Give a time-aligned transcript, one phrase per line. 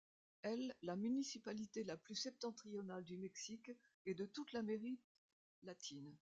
[0.41, 3.71] Elle la municipalité la plus septentrionale du Mexique
[4.07, 5.05] et de toute l'Amérique
[5.61, 6.17] latine.